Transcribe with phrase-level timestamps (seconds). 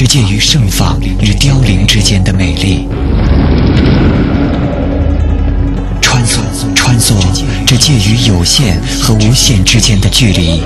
[0.00, 2.86] 这介于盛放与凋零之间的美丽。
[6.00, 6.38] 穿梭，
[6.72, 7.14] 穿梭，
[7.66, 10.62] 这介于有限和无限之间的距离。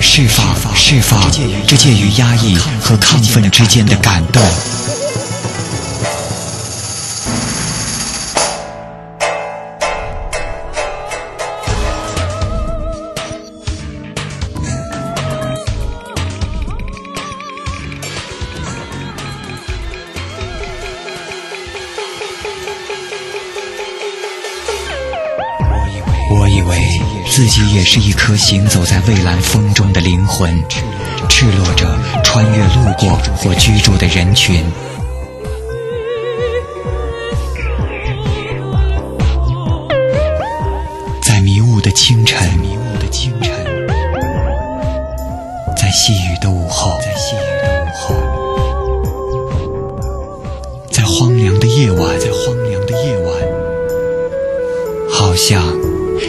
[0.00, 1.18] 释放，释放，
[1.66, 4.42] 这介于压抑和亢奋之间的感动。
[27.94, 30.50] 是一颗行走在蔚蓝风中的灵魂，
[31.28, 31.86] 赤裸着
[32.24, 34.64] 穿越路过或居住的人群，
[41.20, 42.58] 在迷雾的清晨，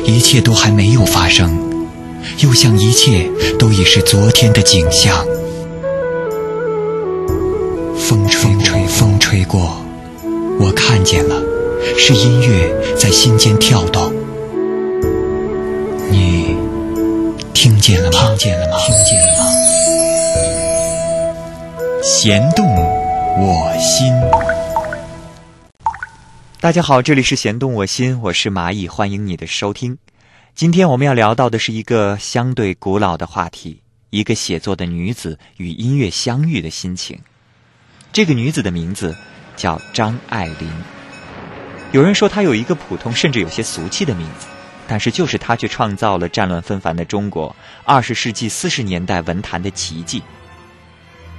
[0.06, 1.58] 一切都还没有发生，
[2.40, 5.26] 又像一切都已是昨天的景象。
[7.98, 9.78] 风吹吹，风吹过，
[10.60, 11.42] 我看见了，
[11.98, 14.14] 是音乐在心间跳动。
[16.10, 16.56] 你
[17.54, 18.20] 听见了吗？
[18.28, 18.78] 听见了吗？
[18.86, 19.46] 听见了吗？
[22.04, 24.53] 弦动我心。
[26.64, 29.98] 大家好，这里是弦动我心，我是蚂蚁，欢迎你的收听。
[30.56, 37.20] 今天我们要聊到的是一个相对古老的话题：一个写作的女子与音乐相遇的心情。
[38.14, 39.14] 这个女子的名字
[39.58, 40.72] 叫张爱玲。
[41.92, 44.48] 有人说她有一个普通甚至有些俗气的名字，
[44.88, 50.24] 但是就是她却创造了战乱纷繁的中国二十世纪四十年代文坛的奇迹。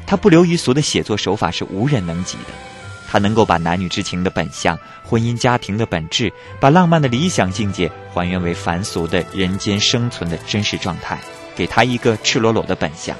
[0.06, 2.74] 她不流于俗的写作手法是无人能及的。
[3.14, 11.16] 他能够把男女之情的本相、婚姻家庭的本质，把浪漫的理想境界还原为凡俗的人间生存的真实状态，
[11.54, 13.16] 给他一个赤裸裸的本相。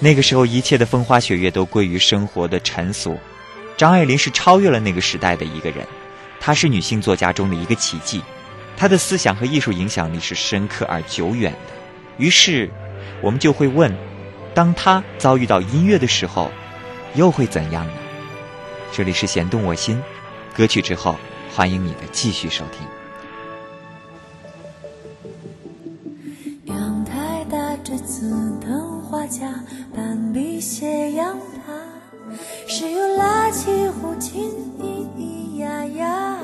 [0.00, 3.18] 那个时候，一切的风花雪月都归于生活的尘俗。
[3.78, 5.86] 张爱玲是超越了那个时代的一个人，
[6.38, 8.20] 她是女性作家中的一个奇迹。
[8.76, 11.72] 她的思想和艺术影响力是深刻而久远的。
[12.18, 12.70] 于是，
[13.22, 13.96] 我们就会问：
[14.52, 16.52] 当她遭遇到音乐的时候，
[17.14, 17.92] 又会怎样呢？
[18.96, 20.02] 这里是弦动我心，
[20.56, 21.16] 歌曲之后，
[21.54, 22.86] 欢迎你的继续收听。
[26.64, 29.52] 阳台搭着紫藤花架，
[29.94, 31.74] 半壁斜阳塔，
[32.66, 36.38] 谁又拉起胡琴咿咿呀呀，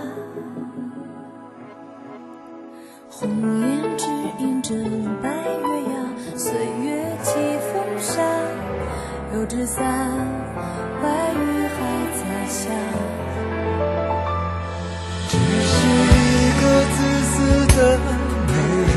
[3.08, 3.30] 红
[3.62, 4.04] 颜只
[4.38, 4.74] 映着
[5.22, 6.52] 白月牙，岁
[6.84, 7.32] 月起
[7.72, 8.22] 风沙，
[9.32, 9.82] 油纸伞，
[11.02, 11.31] 外雨还。
[12.52, 12.68] 下，
[15.26, 17.34] 只是一个自私
[17.74, 17.78] 的
[18.46, 18.52] 女
[18.92, 18.96] 人，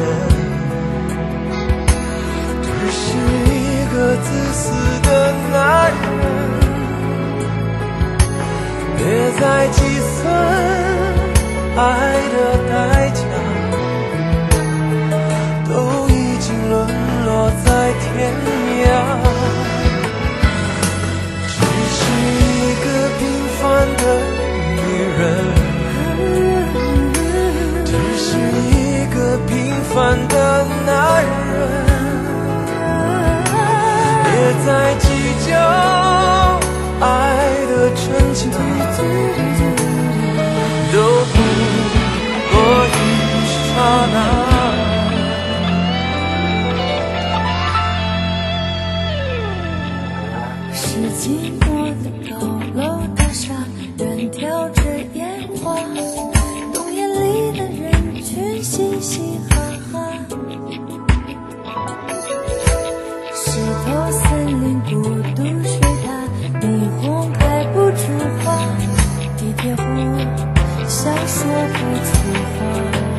[2.61, 3.07] 只是
[3.47, 3.55] 一
[3.93, 4.63] 个自私
[5.03, 5.09] 的
[5.53, 5.55] 男
[6.11, 6.13] 人，
[8.97, 8.99] 别
[9.39, 10.19] 再计算
[11.77, 11.79] 爱
[12.35, 12.37] 的
[12.69, 12.73] 代
[13.11, 13.23] 价，
[15.69, 15.73] 都
[16.09, 16.73] 已经沦
[17.25, 17.27] 落
[17.65, 18.54] 在天。
[29.95, 31.55] 凡的男人，
[34.25, 34.27] 别
[34.65, 35.07] 再计
[35.47, 35.49] 较
[36.99, 37.05] 爱
[37.69, 38.03] 的真
[38.33, 38.43] 假，
[40.91, 40.95] 都
[41.31, 41.35] 不
[42.51, 42.53] 过
[42.91, 42.93] 一
[43.71, 43.73] 刹
[44.11, 44.44] 那。
[71.67, 73.14] 不说话。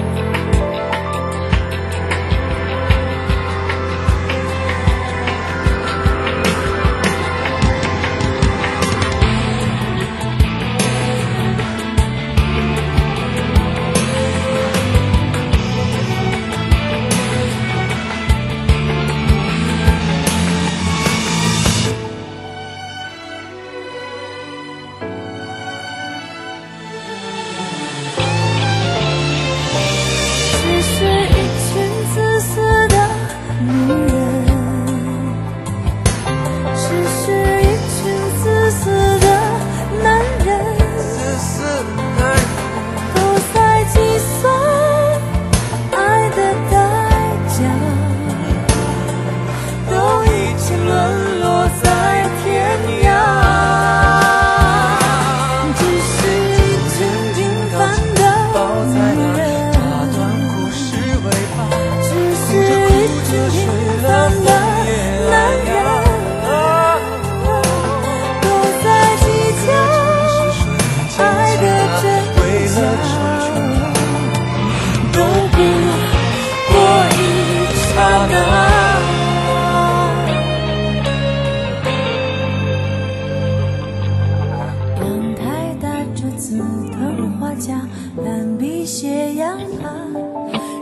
[88.57, 90.11] 岸比斜阳旁，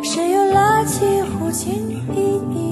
[0.04, 2.63] 谁又拉起胡琴，咿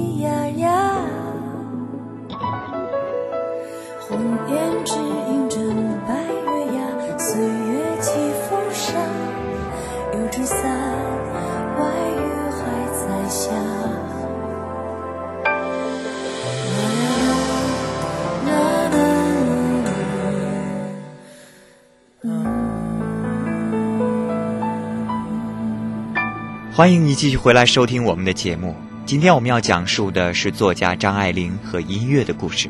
[26.75, 28.75] 欢迎你继续回来收听我们的节目。
[29.05, 32.67] 今天我们要讲述的是作家张爱玲和音乐的故事。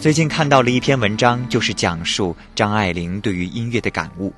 [0.00, 4.32] 最近看到了一篇文章，就是讲述张爱玲对于音乐的感悟。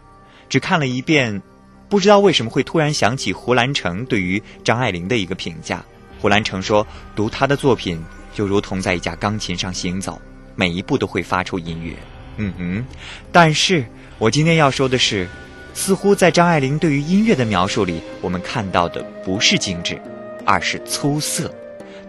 [0.49, 1.41] 只看了一遍，
[1.89, 5.85] 不知道为什么会突然想起胡兰成对于张爱玲的一个评价。
[6.19, 6.85] 胡兰成说，
[7.15, 8.03] 读她的作品
[8.35, 10.21] 就如同在一架钢琴上行走，
[10.57, 11.95] 每一步都会发出音乐。
[12.39, 12.85] 嗯哼，
[13.31, 13.87] 但是
[14.19, 15.29] 我今天要说的是，
[15.75, 20.01] 似乎在张爱玲对于音乐的描述里，我们看到的不是精致，
[20.47, 21.53] 而是粗涩，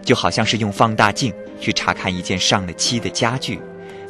[0.02, 3.60] 就好像是用放大镜去查看一件上了漆的家具，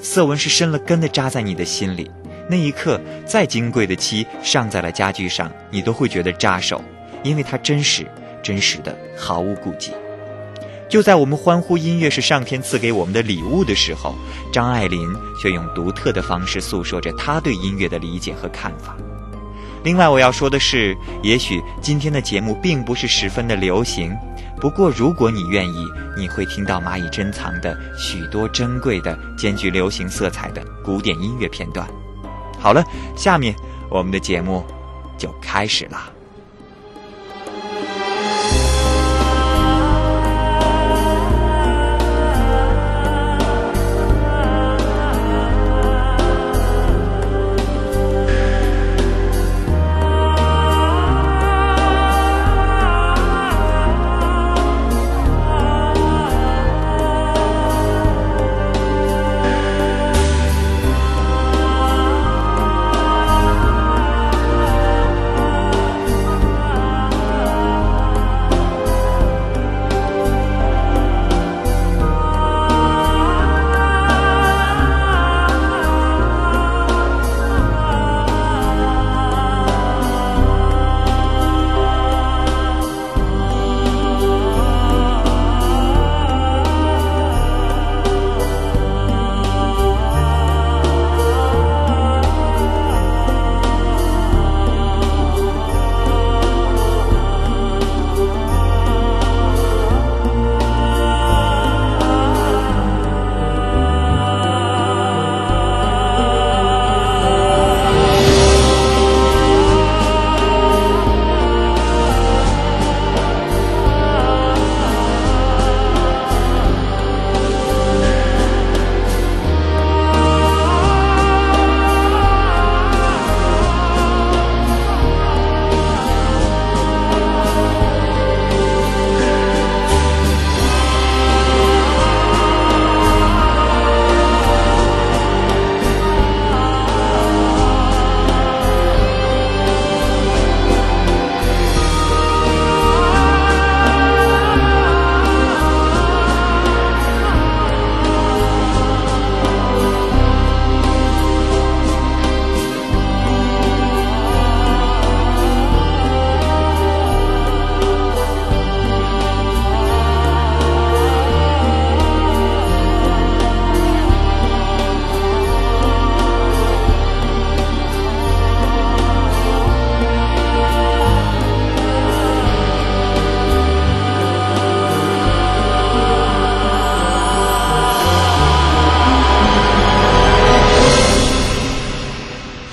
[0.00, 2.10] 色纹是深了根的扎在你的心里。
[2.48, 6.84] 那一刻，再金贵的漆上在了家具上，你都会觉得扎手，
[7.24, 8.06] 因为它真实，
[8.42, 9.90] 真实的毫无顾忌。
[10.88, 14.14] 就在我们欢呼音乐是上天赐给我们的礼物的时候，
[14.52, 15.12] 张爱玲
[15.42, 18.96] 却用独特的方式诉说着她对音乐的理解和看法。
[19.86, 24.12] 另外，我要说的是，也许今天的节目并不是十分的流行，
[24.60, 25.86] 不过如果你愿意，
[26.16, 31.86] 你会听到蚂蚁珍藏的许多珍贵的、兼具流行色彩的古典音乐片段。
[32.58, 32.84] 好了，
[33.16, 33.54] 下面
[33.88, 34.66] 我们的节目
[35.16, 36.15] 就开始了。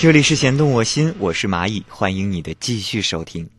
[0.03, 3.49] 这里是弦动我心，我是蚂蚁，欢迎你的继续收听。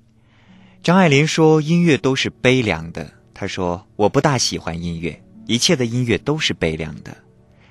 [0.82, 7.16] 张爱玲说：“音乐都是悲凉的。”她说：“我不大喜欢音乐，一切的音乐都是悲凉的，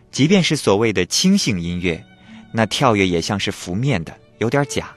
[0.10, 2.04] 即便是所谓的清性音乐，
[2.52, 4.92] 那跳跃也像是浮面的，有点假。”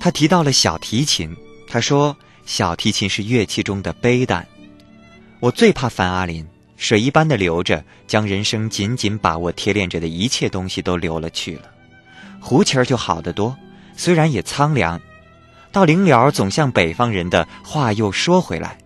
[0.00, 1.32] 她提到了小提琴，
[1.68, 4.44] 她说：“小提琴是乐器中的悲淡。”
[5.38, 6.44] 我最怕范阿林，
[6.76, 11.70] 水一般的流着，将人生紧紧把握、贴恋着的一切东西都流了去了。
[12.40, 13.56] 胡琴儿就好得多，
[13.96, 15.00] 虽然也苍凉。
[15.72, 18.78] 到临了，总像北方人的话又说回来，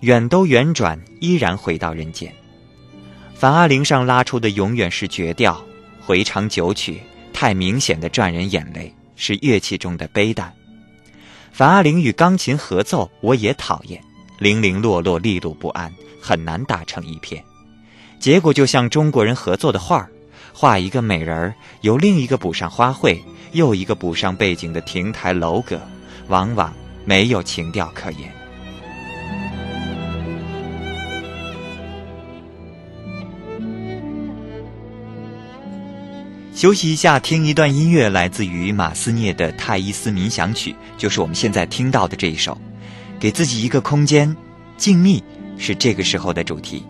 [0.00, 2.32] 远都远转，依然回到人间。
[3.34, 5.62] 樊阿玲上拉出的永远是绝调，
[6.00, 10.52] 回肠九曲，太明显的赚人眼泪，是乐器中的悲淡。
[11.52, 14.00] 樊阿玲与钢琴合奏，我也讨厌，
[14.38, 17.44] 零零落落，利落不安，很难打成一片。
[18.18, 20.08] 结果就像中国人合作的画儿，
[20.52, 23.18] 画一个美人儿，由另一个补上花卉，
[23.52, 25.80] 又一个补上背景的亭台楼阁，
[26.28, 26.72] 往往
[27.04, 28.32] 没有情调可言。
[36.54, 42.56] 休息一下，听一段音乐，来自于马斯涅的《泰伊斯冥想曲》，就是我们现在听到的这一首。
[43.18, 44.36] 给自己一个空间，
[44.76, 45.22] 静谧
[45.56, 46.84] 是这个时候的主题。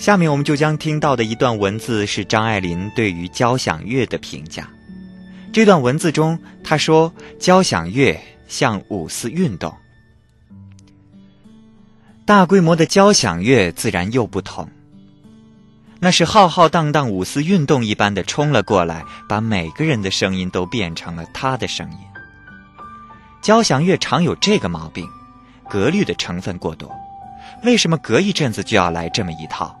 [0.00, 4.66] 下面我们就将听到的一段文字是张爱玲对于交响乐的评价。
[5.52, 9.74] 这段文字中，她说：“交响乐像五四运动，
[12.24, 14.66] 大规模的交响乐自然又不同。
[15.98, 21.98] 那是浩浩荡荡五四运动一般的冲了过来，把每个人的声音都变成了他的声音。
[23.42, 25.06] 交响乐常有这个毛病，
[25.68, 26.90] 格律的成分过多。
[27.64, 29.76] 为什么隔一阵子就要来这么一套？”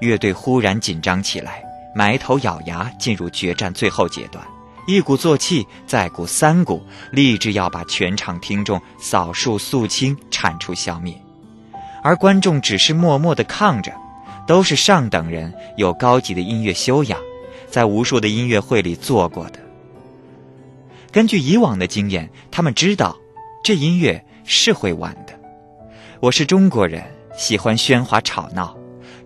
[0.00, 1.62] 乐队忽然紧张起来，
[1.94, 4.44] 埋头咬牙进入决战最后阶段，
[4.86, 11.14] 一鼓作气，再鼓三鼓，立志要把全场听众扫数肃清，铲除消灭。
[12.02, 13.92] 而观众只是默默地抗着，
[14.46, 17.18] 都是上等人，有高级的音乐修养，
[17.68, 19.58] 在无数的音乐会里做过的。
[21.10, 23.16] 根据以往的经验，他们知道，
[23.64, 25.32] 这音乐是会完的。
[26.20, 27.02] 我是中国人，
[27.36, 28.76] 喜欢喧哗吵闹。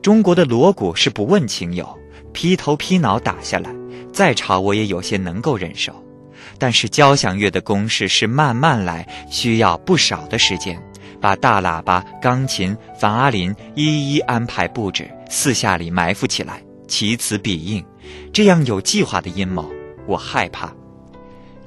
[0.02, 1.87] 中国的锣鼓是不问情友，
[2.33, 3.71] 劈头劈脑打下来，
[4.12, 5.92] 再吵我也有些能够忍受。
[6.59, 10.80] 但是交响乐的公式是慢慢来，需要不少的时间，
[11.21, 17.85] 把大喇叭、钢琴、樊阿林一一安排布置，四下里埋伏起来，其词彼应，
[18.33, 19.71] 这样有计划的阴谋，
[20.07, 20.73] 我害怕。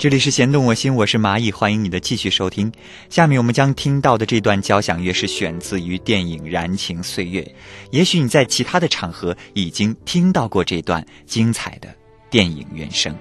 [0.04, 2.70] 这里是弦动我心，我是蚂蚁，欢迎你的继续收听。
[3.10, 7.42] 下面我们将听到的这段交响乐是选自于电影《燃情岁月》，
[7.90, 11.88] 也许你在其他的场合已经听到过这段精彩的
[12.30, 13.16] 电影原声。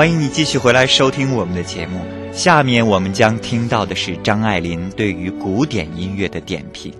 [0.00, 2.00] 欢迎你继续回来收听我们的节目。
[2.32, 6.90] 下面我们将听到的是张爱玲对于古典音乐的点评。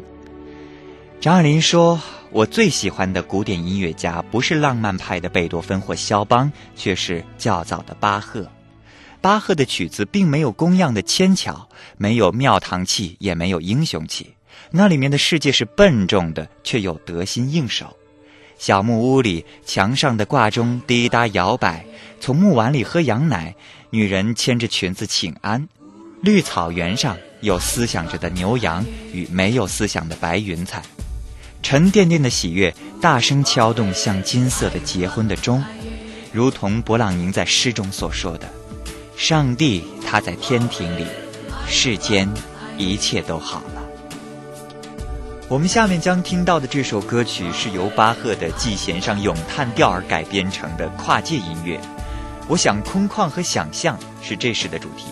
[1.19, 1.99] 张爱玲说
[2.31, 8.47] ：“我最喜欢的古典音乐家不是浪漫派的贝多芬或肖邦，却是较早的巴赫。
[9.23, 14.35] 巴赫的曲子并没有工样的纤巧，没有庙堂气，也没有英雄气。
[14.71, 17.97] 那里面的世界是笨重的，却又得心应手。
[18.61, 21.85] 小木屋里墙上的挂钟滴答摇摆。”
[22.21, 23.55] 从木碗里喝羊奶，
[23.89, 25.67] 女人牵着裙子请安。
[26.21, 30.83] 绿草原上有思想着的牛羊与没有思想的白云彩，
[31.63, 35.65] 沉甸甸的喜悦大声敲动像金色的结婚的钟，
[36.31, 38.47] 如同勃朗宁在诗中所说的
[39.17, 41.07] ：“上帝他在天庭里，
[41.67, 42.29] 世间
[42.77, 43.80] 一切都好了。”
[45.51, 51.81] 我们下面将听到的这首歌曲是由巴赫的《G 弦上咏叹调》而改编成的跨界音乐。
[52.47, 55.07] 我想，空旷和想象是这时的主题。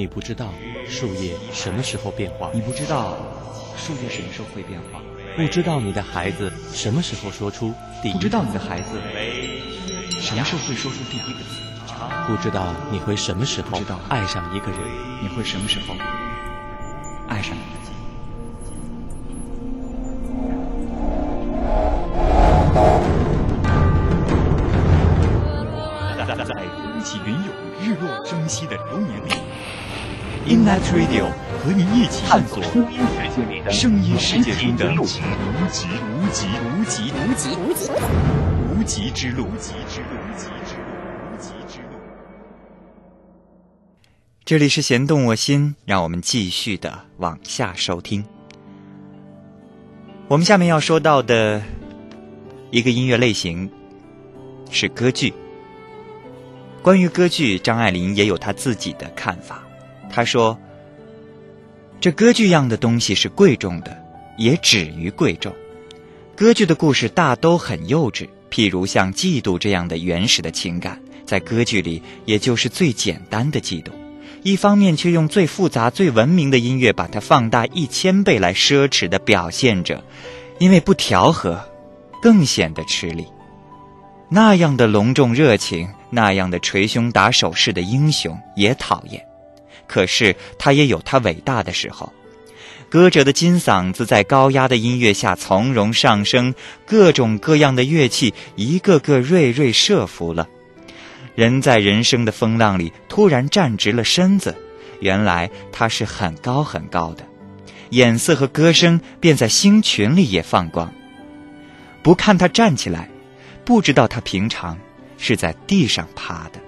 [0.00, 0.48] 你不知道
[0.88, 3.18] 树叶什么时候变化，你不知道
[3.76, 4.98] 树叶什么时候会变化，
[5.36, 8.98] 不知道你的孩子什么时候说出第一，不知道你的孩子
[10.22, 11.60] 什么时候会说出第一个字，
[12.26, 14.80] 不知道你会什么时候爱上一个人，
[15.22, 15.94] 你会什么时候
[17.28, 17.54] 爱上
[30.70, 31.26] ，Innet Radio
[31.64, 32.62] 和你一起探索
[33.68, 37.90] 声音世界中的无极、无极、无极、无极、无极、无极、
[38.78, 39.46] 无极之路。
[39.46, 40.86] 无极之路，无极之路，
[41.26, 41.88] 无极之路。
[44.44, 48.24] 这里是弦动我心，让我们继续的往下收听。
[50.28, 51.60] 我们下面要说到的
[52.70, 53.68] 一个音乐类型
[54.70, 55.34] 是歌剧。
[56.80, 59.60] 关于歌剧，张爱玲也有她自己的看法。
[60.12, 60.58] 他说
[62.00, 63.96] ：“这歌剧样的东西是贵重的，
[64.36, 65.54] 也止于贵重。
[66.36, 73.90] 歌剧的故事大都很幼稚，譬如像嫉妒这样的原始的情感，在歌剧里也就是最简单的嫉妒。
[74.42, 80.02] 一方面却用最复杂、最文明的音乐把它放大一千倍来奢侈的表现着，
[80.58, 81.60] 因为不调和，
[82.20, 83.26] 更显得吃力。
[84.28, 89.24] 那样的隆重热情。”那样的捶胸打手势的英雄也讨厌，
[89.90, 92.12] 可是他也有他伟大的时候。
[92.88, 96.54] 歌者的金嗓子在高压的音乐下从容上升，
[96.86, 100.48] 各种各样的乐器一个个锐锐设伏了。
[101.34, 104.54] 人在人生的风浪里突然站直了身子，
[105.00, 107.24] 原来他是很高很高的，
[107.90, 110.92] 眼色和歌声便在星群里也放光。
[112.02, 113.10] 不看他站起来，
[113.64, 114.78] 不知道他平常。
[115.22, 116.58] 是在地上爬的。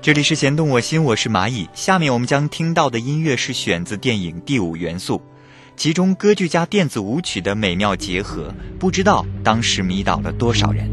[0.00, 1.68] 这里是弦动我心，我是蚂蚁。
[1.74, 5.16] 下面我们将听到的音乐是选自电影《第五元素》，
[5.76, 10.88] 其中歌剧加电子舞曲的美妙结合，不知道当时迷倒了多少人。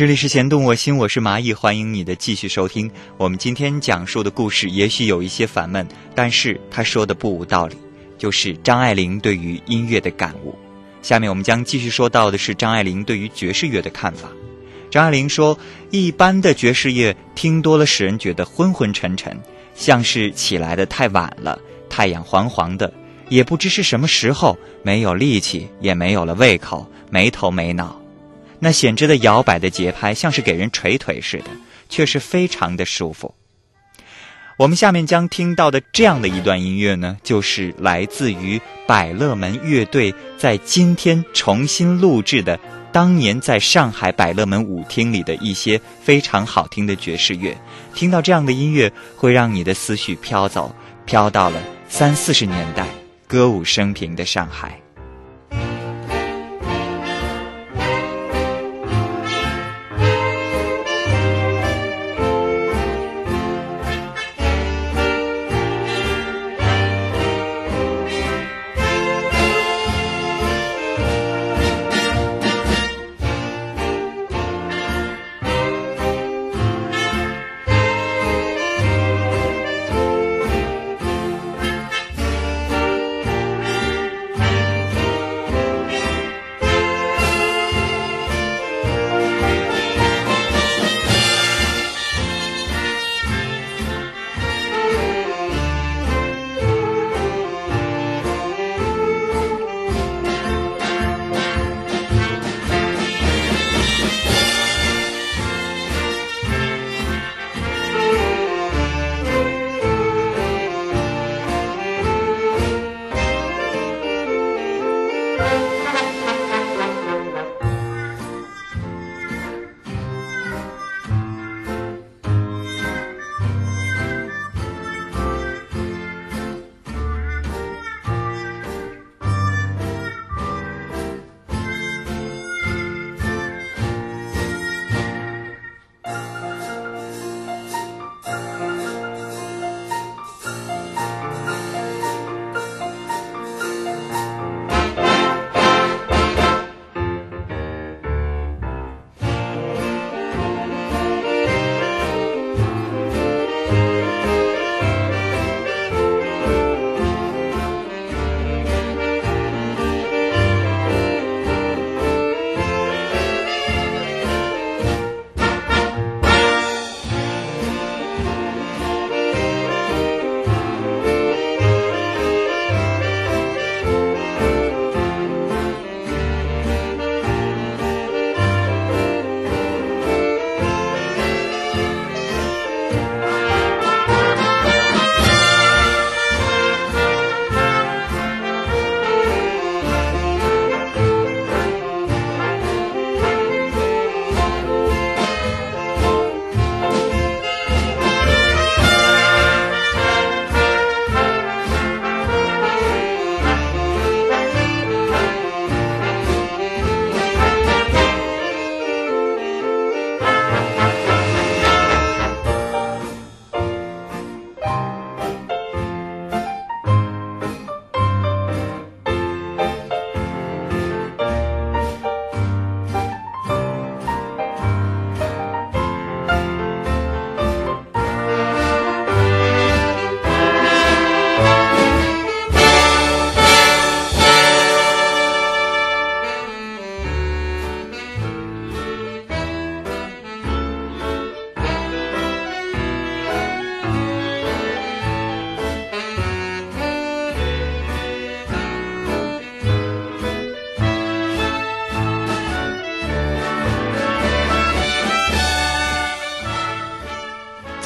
[0.00, 2.90] 这里是弦动我心，我是蚂蚁，欢迎你的继续收听。
[3.18, 7.76] 我们今天讲述的故事也许有一些烦闷，但是他说的不无道理，
[8.16, 10.58] 就是张爱玲对于音乐的感悟。
[11.02, 14.30] 下面我们将继续说到的是张爱玲对于爵士乐的看法。
[14.90, 15.58] 张爱玲说，
[15.90, 19.38] 一般的爵士乐听多了，使人觉得昏昏沉沉，
[19.74, 21.58] 像是起来的太晚了，
[21.90, 22.90] 太阳黄黄的，
[23.28, 27.99] 也不知是什么时候，没有力气，也没有了胃口，没头没脑。
[28.60, 31.46] 那显着的摇摆的节拍，像是给人捶腿似的，
[31.88, 33.34] 却是非常的舒服。
[34.58, 42.60] 我们下面将听到的这样的一段音乐呢，就是来自于百乐门乐队在今天重新录制的
[42.92, 47.56] 当年在上海百乐门舞厅里的一些非常好听的爵士乐。
[47.94, 50.74] 听到这样的音乐，会让你的思绪飘走，
[51.06, 52.86] 飘到了三四十年代
[53.26, 54.78] 歌舞升平的上海。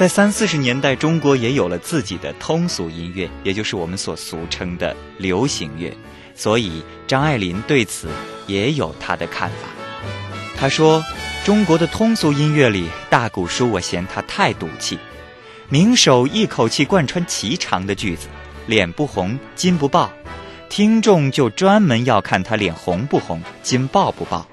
[0.04, 5.96] 在三四十年代，中国也有了自己的通俗音乐，也就是我们所俗称的流行乐。
[6.34, 8.08] 所以张爱玲对此
[8.46, 9.68] 也有她的看法。
[10.58, 11.02] 她说
[11.42, 14.98] ：“中国的通俗音乐里，大鼓书我嫌它太赌气，
[15.70, 18.28] 名手一口气贯穿其长的句子，
[18.66, 20.12] 脸不红筋不爆，
[20.68, 24.46] 听众就专门要看他脸红不红，筋爆不爆。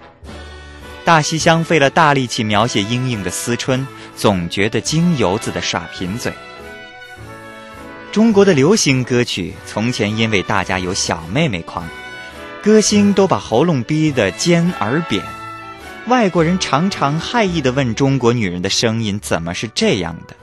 [1.03, 6.31] 大西厢费了大力气描写莺莺的思春。”总觉得京油子的耍贫嘴。
[8.11, 11.87] 中国的流行歌曲从前因为大家有小妹妹狂，
[12.61, 15.23] 歌星都把喉咙逼得尖而扁，
[16.07, 20.35] 外国人常常害意地问中国女人的声音怎么是这样的。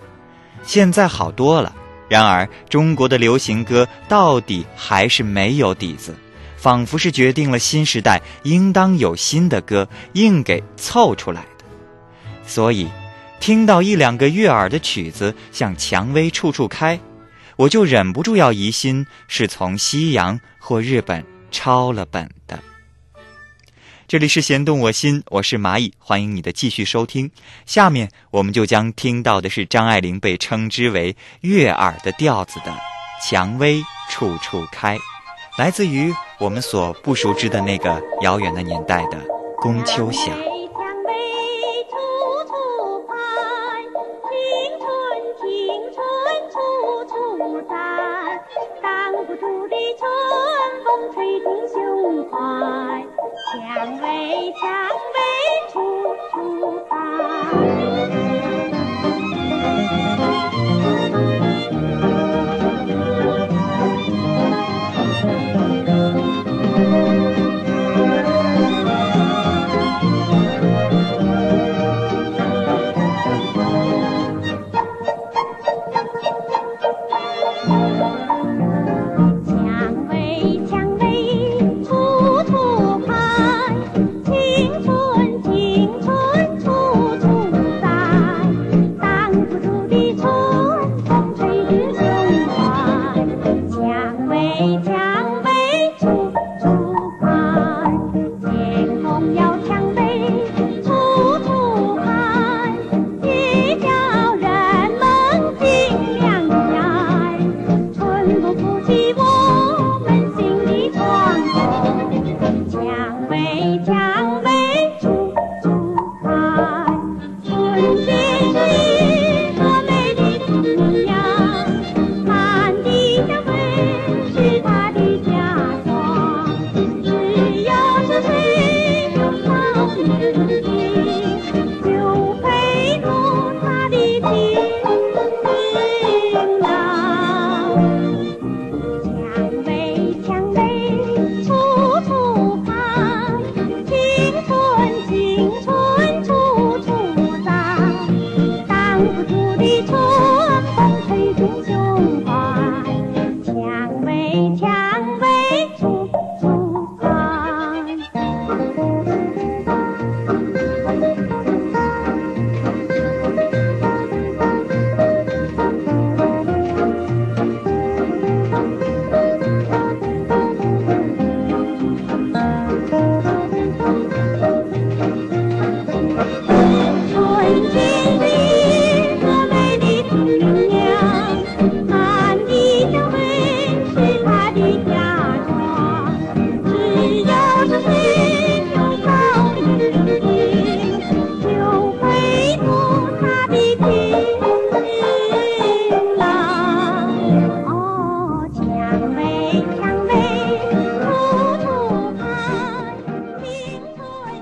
[0.62, 1.74] 现在好多了，
[2.08, 6.14] 然而中国的流行歌到底还是没有底子，
[6.56, 11.64] 仿佛是决定了新时代应当有新的歌，硬给凑出来的。
[12.46, 12.88] 所以。
[13.40, 16.96] 听到一两个悦耳的曲子，像《蔷薇处处开》，
[17.56, 22.58] 我就忍不住要疑心是从西洋或日本抄了本的。
[24.06, 27.30] 这里是弦动我心，我是蚂蚁，欢迎你的继续收听。
[27.66, 32.72] 下面我们就将听到的是张爱玲被称之为悦耳的调子的
[33.30, 34.96] 《蔷薇处处开》，
[35.58, 39.18] 来自于我们所不熟知的那个遥远的年代的
[39.60, 40.32] 《宫秋霞》。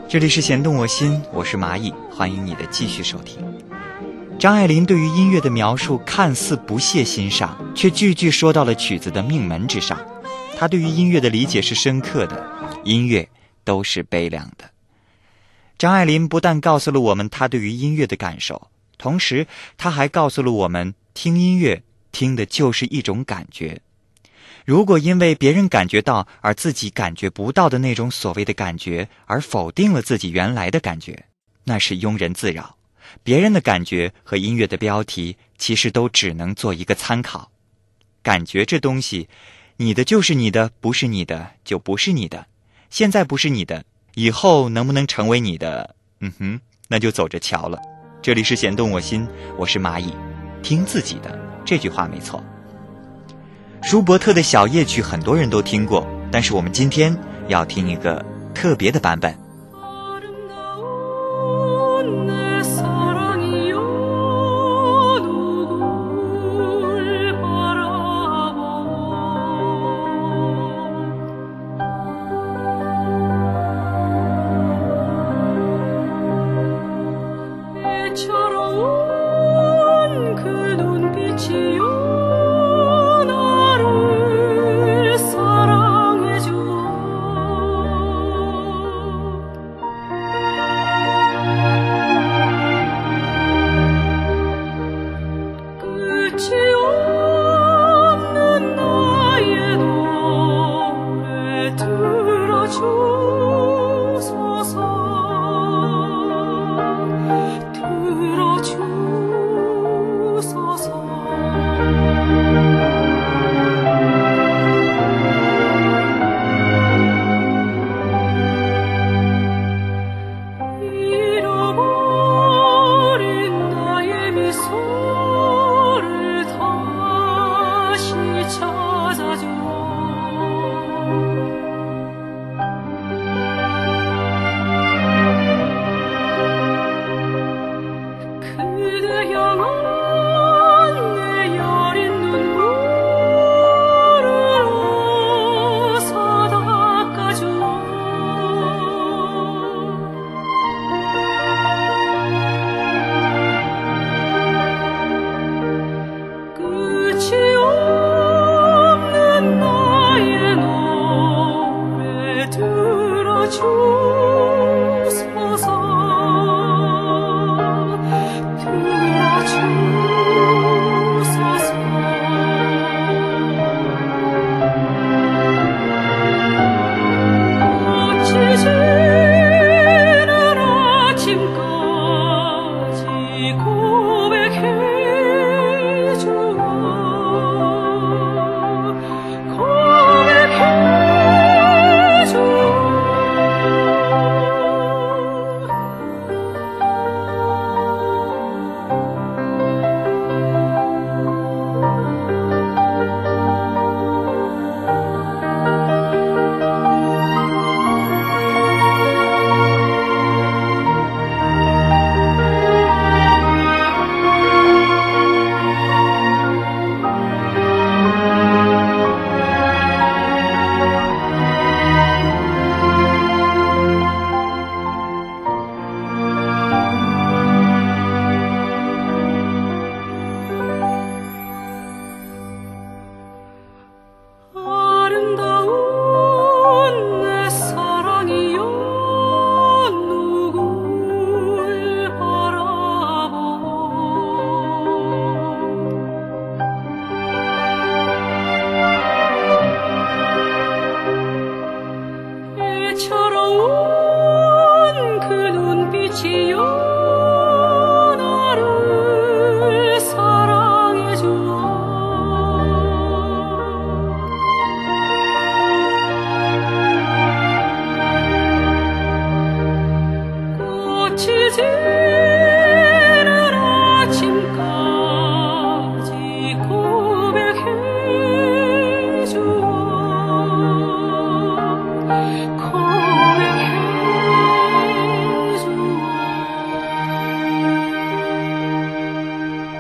[0.08, 3.42] 这里是弦动我心，我是蚂蚁，欢迎你的继续收听。
[4.38, 9.98] 张爱玲对于音乐的描述看似不屑欣赏，却句句说到了曲子的命门之上。
[10.56, 12.48] 她对于音乐的理解是深刻的，
[12.84, 13.28] 音乐
[13.64, 14.70] 都是悲凉的。
[15.76, 21.82] 张爱玲不但告诉了我们她对于音乐的感受，同时她还告诉了我们，听音乐
[22.12, 23.80] 听的就是一种感觉。
[24.66, 31.24] 如果因为别人感觉到而自己感觉不到的那种所谓的感觉，而否定了自己原来的感觉，
[31.62, 32.76] 那是庸人自扰。
[33.22, 37.48] 别人的感觉和音乐的标题，其实都只能做一个参考。
[38.24, 39.28] 感觉这东西，
[39.76, 42.46] 你的就是你的，不是你的就不是你的。
[42.90, 43.84] 现在不是你的，
[44.16, 45.94] 以后能不能成为你的？
[46.18, 47.80] 嗯哼，那就走着瞧了。
[48.20, 50.12] 这里是弦动我心，我是蚂蚁。
[50.60, 51.38] 听自己的。
[51.64, 52.44] 这句话没错。
[53.86, 57.16] 舒伯特的小夜曲很多人都听过，但是我们今天
[57.46, 58.20] 要听一个
[58.52, 59.32] 特别的版本。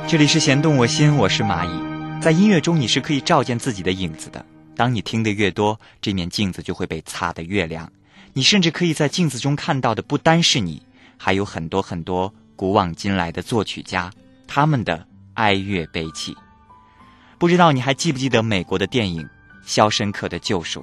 [0.08, 2.22] 这里是弦动我心，我是蚂蚁。
[2.22, 4.42] 在音乐中，你是可以照见自己的影子的。
[4.74, 7.92] 当你听得越多，这面镜子就会被擦得越亮。
[8.32, 10.80] 你甚至可以在镜子中看到的不单是你，
[11.16, 14.10] 还有很多很多古往今来的作曲家，
[14.46, 16.36] 他们的哀乐悲泣。
[17.38, 19.22] 不知道你还记不记得美国的电影
[19.64, 20.80] 《肖申克的救赎》？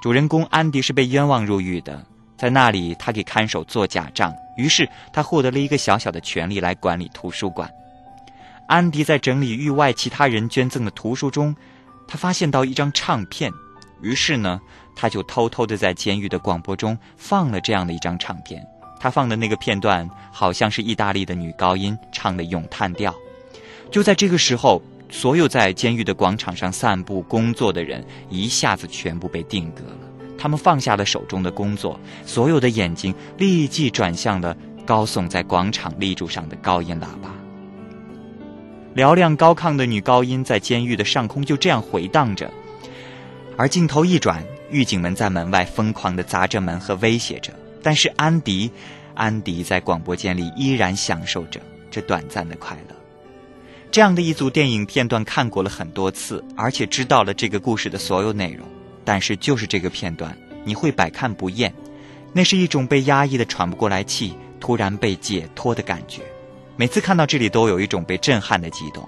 [0.00, 2.04] 主人公安迪是被冤枉入狱的，
[2.36, 7.70] 在那里他给看守做假账，于是他获得了一个小小的权利来管理图书馆。
[8.68, 11.54] 安迪在整理狱外其他人捐赠的图书中，
[12.06, 13.52] 他发现到一张唱片，
[14.00, 14.60] 于是呢，
[14.94, 18.64] 他就偷偷的在监狱的广播中放了这样的一张唱片。
[19.02, 23.12] 他放的那个片段好像是意大利的女高音唱的咏叹调。
[23.90, 24.80] 就在这个时候，
[25.10, 29.98] 所有在监狱的广场上散步工作的人一下子全部被定格了。
[30.38, 37.34] 他们放下了手中的工作，所有的眼睛立即转向了高耸在广场立柱上的高音喇叭。
[38.94, 42.48] 嘹亮高亢的女高音在监狱的上空就这样回荡着，
[43.56, 47.52] 而镜头一转，狱警们在门外疯狂地砸着门和威胁着。
[47.82, 48.70] 但是安迪，
[49.14, 51.60] 安迪在广播间里依然享受着
[51.90, 52.96] 这短暂的快乐。
[53.90, 58.66] 这样的一组电影片段看过了很多次，而且知道了这个故事的所有内容，
[59.04, 61.74] 但是就是这个片段，你会百看不厌。
[62.32, 66.22] 那是一种被压抑的喘不过来气，突然被解脱的感觉。
[66.76, 69.06] 每次看到这里，都有一种被震撼的激动。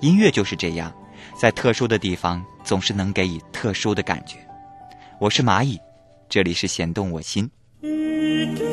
[0.00, 0.90] 音乐就是这样，
[1.38, 4.38] 在特殊的地方总是能给予特殊的感觉。
[5.18, 5.78] 我是蚂蚁，
[6.30, 7.50] 这里是弦动我心。
[8.20, 8.69] 好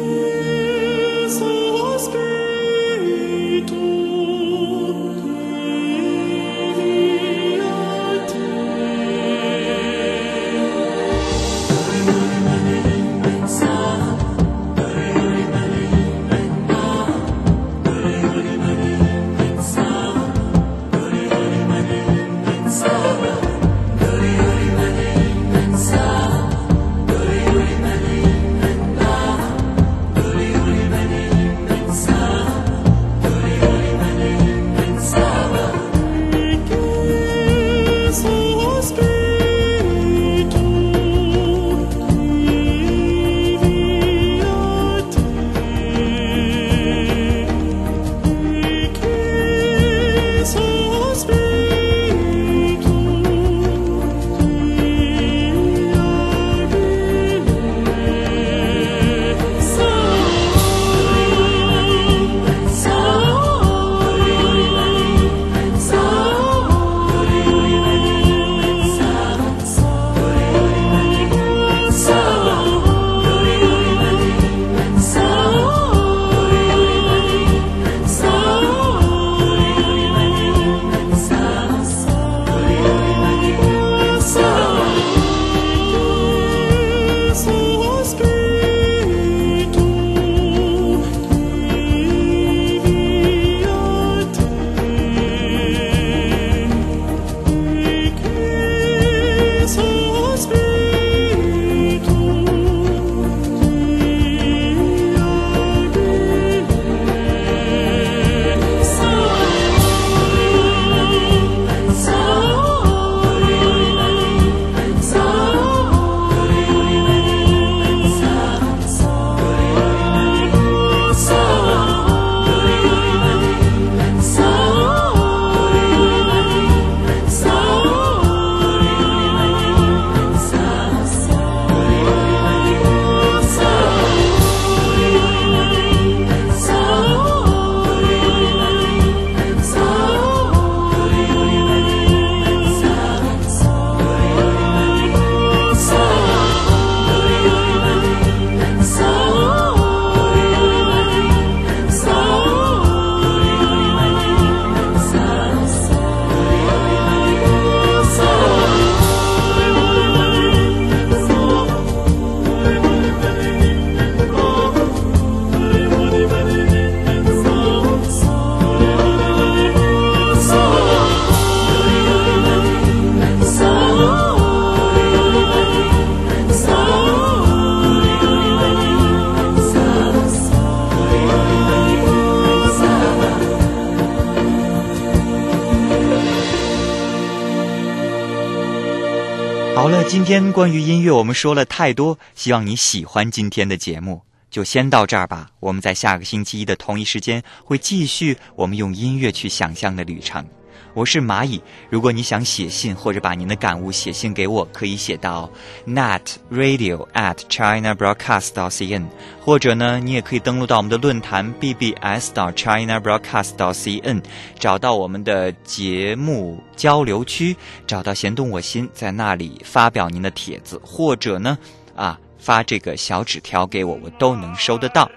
[190.27, 194.21] 天关于音乐我们说了太多，希望你喜欢今天的节目，
[194.51, 195.49] 就先到这儿吧。
[195.61, 200.45] 我们在下个星期一的同一时间会继续我们用音乐去想象的旅程。
[200.93, 205.49] 我是蚂蚁，如果你想写信或者把您的感悟写信给我，可以写到
[205.85, 206.21] nat
[206.51, 209.05] radio at china broadcast 到 cn，
[209.39, 214.23] 或者呢，你也可以登录到我们的论坛 bbs 到 china broadcast 到 cn，
[214.57, 217.55] 找到我们的节目交流区，
[217.85, 221.57] 找到弦动我心，在那里发表您的帖子，或者呢，
[221.95, 225.07] 啊，发这个小纸条给我，我都能收得到。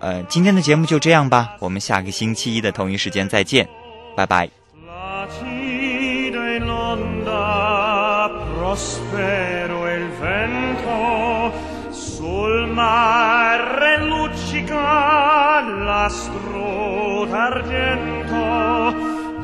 [0.00, 3.68] 呃，今天的节目就这样吧，我们下个星期一的同一时间再见，
[4.16, 4.63] 拜拜。
[8.74, 11.52] prospero il vento
[11.90, 18.34] sul mare luccica l'astro d'argento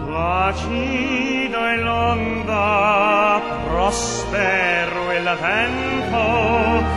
[0.05, 6.90] placida in l'onda prospero il vento